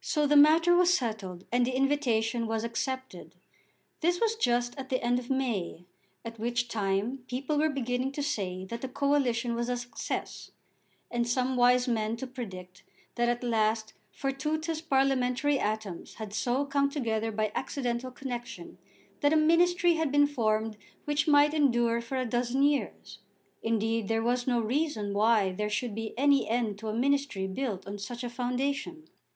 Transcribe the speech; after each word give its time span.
So 0.00 0.24
the 0.24 0.36
matter 0.36 0.76
was 0.76 0.94
settled, 0.96 1.42
and 1.50 1.66
the 1.66 1.72
invitation 1.74 2.46
was 2.46 2.62
accepted. 2.62 3.34
This 4.02 4.20
was 4.20 4.36
just 4.36 4.78
at 4.78 4.88
the 4.88 5.02
end 5.02 5.18
of 5.18 5.30
May, 5.30 5.84
at 6.24 6.38
which 6.38 6.68
time 6.68 7.24
people 7.26 7.58
were 7.58 7.68
beginning 7.68 8.12
to 8.12 8.22
say 8.22 8.64
that 8.66 8.82
the 8.82 8.88
coalition 8.88 9.56
was 9.56 9.68
a 9.68 9.76
success, 9.76 10.52
and 11.10 11.26
some 11.26 11.56
wise 11.56 11.88
men 11.88 12.16
to 12.18 12.26
predict 12.28 12.84
that 13.16 13.28
at 13.28 13.42
last 13.42 13.94
fortuitous 14.12 14.80
parliamentary 14.80 15.58
atoms 15.58 16.14
had 16.22 16.32
so 16.32 16.64
come 16.64 16.88
together 16.88 17.32
by 17.32 17.50
accidental 17.56 18.12
connexion, 18.12 18.78
that 19.22 19.32
a 19.32 19.36
ministry 19.36 19.94
had 19.94 20.12
been 20.12 20.28
formed 20.28 20.76
which 21.04 21.26
might 21.26 21.52
endure 21.52 22.00
for 22.00 22.16
a 22.16 22.24
dozen 22.24 22.62
years. 22.62 23.18
Indeed 23.60 24.06
there 24.06 24.22
was 24.22 24.46
no 24.46 24.60
reason 24.60 25.12
why 25.12 25.50
there 25.50 25.68
should 25.68 25.96
be 25.96 26.16
any 26.16 26.48
end 26.48 26.78
to 26.78 26.86
a 26.86 26.94
ministry 26.94 27.48
built 27.48 27.88
on 27.88 27.98
such 27.98 28.22
a 28.22 28.30
foundation. 28.30 29.08